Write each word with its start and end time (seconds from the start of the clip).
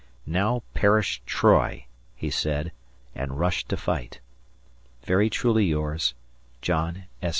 "Now 0.25 0.63
perish 0.73 1.21
Troy," 1.27 1.85
he 2.15 2.31
said, 2.31 2.71
and 3.13 3.39
rushed 3.39 3.69
to 3.69 3.77
fight. 3.77 4.19
Very 5.03 5.29
truly 5.29 5.65
yours, 5.65 6.15
John 6.59 7.03
S. 7.21 7.29